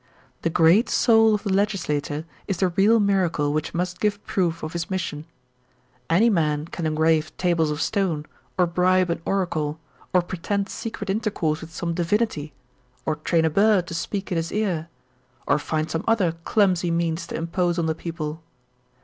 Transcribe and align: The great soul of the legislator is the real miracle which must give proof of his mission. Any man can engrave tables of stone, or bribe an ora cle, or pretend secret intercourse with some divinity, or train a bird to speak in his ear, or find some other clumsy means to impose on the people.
The 0.41 0.49
great 0.49 0.89
soul 0.89 1.35
of 1.35 1.43
the 1.43 1.53
legislator 1.53 2.25
is 2.47 2.57
the 2.57 2.69
real 2.69 2.99
miracle 2.99 3.53
which 3.53 3.75
must 3.75 3.99
give 3.99 4.25
proof 4.25 4.63
of 4.63 4.73
his 4.73 4.89
mission. 4.89 5.25
Any 6.09 6.27
man 6.27 6.65
can 6.65 6.87
engrave 6.87 7.37
tables 7.37 7.69
of 7.69 7.83
stone, 7.83 8.25
or 8.57 8.65
bribe 8.65 9.11
an 9.11 9.21
ora 9.25 9.45
cle, 9.45 9.79
or 10.11 10.23
pretend 10.23 10.69
secret 10.69 11.11
intercourse 11.11 11.61
with 11.61 11.71
some 11.71 11.93
divinity, 11.93 12.51
or 13.05 13.17
train 13.17 13.45
a 13.45 13.51
bird 13.51 13.85
to 13.89 13.93
speak 13.93 14.31
in 14.31 14.37
his 14.37 14.51
ear, 14.51 14.87
or 15.45 15.59
find 15.59 15.91
some 15.91 16.03
other 16.07 16.31
clumsy 16.45 16.89
means 16.89 17.27
to 17.27 17.35
impose 17.35 17.77
on 17.77 17.85
the 17.85 17.93
people. 17.93 18.41